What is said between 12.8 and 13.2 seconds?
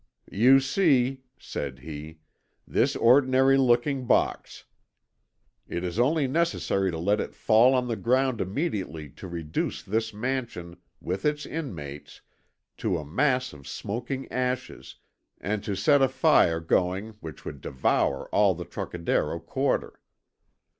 a